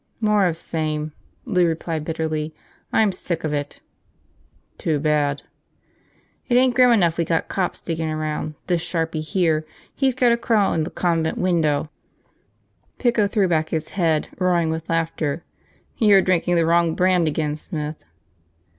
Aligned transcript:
"More 0.19 0.47
of 0.47 0.57
same," 0.57 1.11
Lou 1.45 1.67
replied 1.67 2.03
bitterly. 2.03 2.55
"I'm 2.91 3.11
sick 3.11 3.43
of 3.43 3.53
it." 3.53 3.81
"Too 4.79 4.97
bad." 4.99 5.43
"It 6.49 6.55
ain't 6.55 6.73
grim 6.73 6.91
enough 6.91 7.19
we 7.19 7.23
got 7.23 7.49
cops 7.49 7.79
diggin' 7.79 8.09
around, 8.09 8.55
this 8.65 8.81
sharpie 8.83 9.21
here, 9.23 9.63
he's 9.93 10.15
gotta 10.15 10.37
crawl 10.37 10.73
in 10.73 10.85
the 10.85 10.89
convent 10.89 11.37
window!" 11.37 11.91
Pico 12.97 13.27
threw 13.27 13.47
back 13.47 13.69
his 13.69 13.89
head, 13.89 14.29
roaring 14.39 14.71
with 14.71 14.89
laughter. 14.89 15.43
"You're 15.99 16.23
drinking 16.23 16.55
the 16.55 16.65
wrong 16.65 16.95
brand 16.95 17.27
again, 17.27 17.55
Smith." 17.55 18.03